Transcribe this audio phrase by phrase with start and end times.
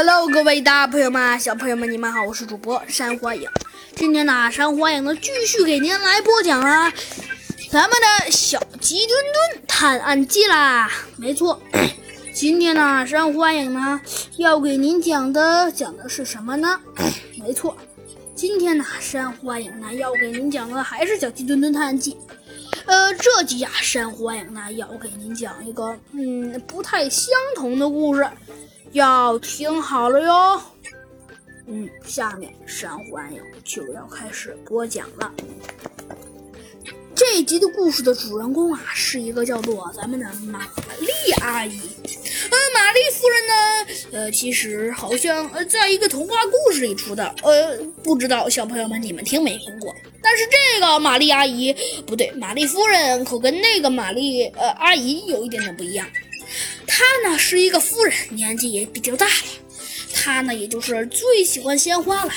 [0.00, 3.50] Hello，各位大朋友们、小朋友们，你们好，我是主播山花影。
[3.96, 6.92] 今天呢，山花影呢继续给您来播讲了
[7.68, 10.88] 咱们的小鸡墩墩探案记啦。
[11.16, 11.60] 没错，
[12.32, 14.00] 今天呢，山花影呢
[14.36, 16.78] 要给您讲的讲的是什么呢？
[17.36, 17.76] 没错，
[18.36, 22.16] 今天呢，山花影呢要给您讲的还是小鸡墩墩探案记。
[22.86, 28.24] 呃，这集啊，山花影呢要给您讲一个嗯不太相同的故事。
[28.98, 30.60] 要听好了哟，
[31.68, 35.32] 嗯，下面山欢影就要开始播讲了。
[37.14, 40.66] 这一集的故事的主人公啊，是一个叫做咱们的玛
[40.98, 41.78] 丽阿姨。
[41.78, 43.54] 呃，玛丽夫人呢，
[44.18, 49.94] 呃，其实好像呃，在一个童话故事里出的，呃，不知道小朋友们你们听没听过？
[50.20, 51.72] 但是这个玛丽阿姨
[52.04, 56.04] 不对，玛丽夫人可跟那个玛丽呃阿姨有一点点不一样。
[56.98, 59.32] 她呢是一个夫人，年纪也比较大了。
[60.12, 62.32] 她呢，也就是最喜欢鲜花了，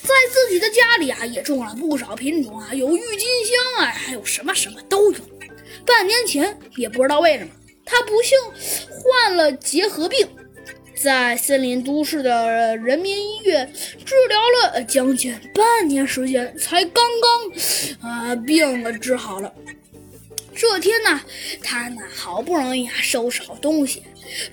[0.00, 1.74] 在自己的家里啊，也种了。
[1.74, 5.18] 不少品种啊，有郁金香啊，还有什么什么都有。
[5.84, 7.50] 半年前，也不知道为什么，
[7.84, 8.38] 她不幸
[9.02, 9.50] 患了。
[9.54, 10.28] 结核病，
[10.94, 13.68] 在森林都市的人民医院
[14.04, 14.84] 治疗了。
[14.84, 17.04] 将近半年时间，才刚
[18.00, 19.52] 刚啊病治好了。
[20.56, 21.20] 这天呢，
[21.62, 24.02] 他呢好不容易啊收拾好东西，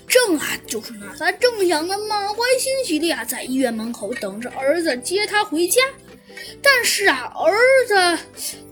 [0.05, 5.81] 正啊就是呢他正想呢满怀欣喜的啊在医院门口等着儿子接他回家，
[6.61, 7.55] 但是啊儿
[7.87, 7.95] 子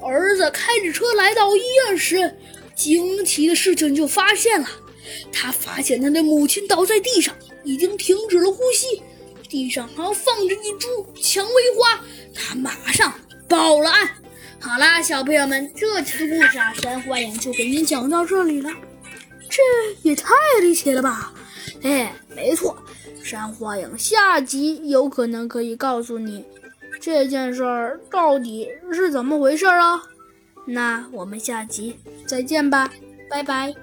[0.01, 2.37] 儿子开着车来到医院时，
[2.75, 4.67] 惊奇的事情就发现了，
[5.31, 9.01] 他发现他的母亲倒在地上，已经停止了呼吸，
[9.47, 12.03] 地上还放着一株蔷薇花，
[12.35, 14.17] 他马上报了案。
[14.61, 18.69] 好啦，小朋友们，这期的故事啊，山花影就给您讲到这里了。
[19.49, 19.61] 这
[20.03, 21.33] 也太离奇了吧！
[21.81, 22.77] 哎，没错，
[23.23, 26.45] 山花影下集有可能可以告诉你
[27.01, 30.01] 这件事儿到底是怎么回事啊。
[30.65, 32.89] 那我们下集再见吧，
[33.29, 33.73] 拜拜。